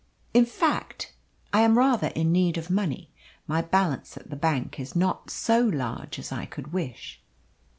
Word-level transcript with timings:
"In 0.33 0.47
fact, 0.47 1.13
I 1.53 1.61
am 1.61 1.77
rather 1.77 2.07
in 2.15 2.31
need 2.31 2.57
of 2.57 2.71
money. 2.71 3.11
My 3.45 3.61
balance 3.61 4.17
at 4.17 4.31
the 4.31 4.35
bank 4.35 4.79
is 4.79 4.95
not 4.95 5.29
so 5.29 5.59
large 5.61 6.17
as 6.17 6.31
I 6.31 6.47
could 6.47 6.73
wish." 6.73 7.21